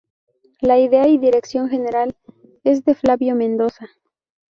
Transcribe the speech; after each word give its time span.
La 0.61 0.79
idea 0.79 1.07
y 1.07 1.19
dirección 1.19 1.69
general, 1.69 2.15
es 2.63 2.83
de 2.85 2.95
Flavio 2.95 3.35
Mendoza. 3.35 3.87